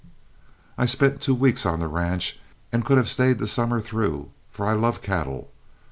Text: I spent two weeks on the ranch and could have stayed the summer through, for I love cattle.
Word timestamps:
I 0.79 0.87
spent 0.87 1.21
two 1.21 1.35
weeks 1.35 1.63
on 1.63 1.79
the 1.79 1.87
ranch 1.87 2.39
and 2.71 2.83
could 2.83 2.97
have 2.97 3.07
stayed 3.07 3.37
the 3.37 3.45
summer 3.45 3.79
through, 3.79 4.31
for 4.49 4.65
I 4.65 4.73
love 4.73 5.03
cattle. 5.03 5.51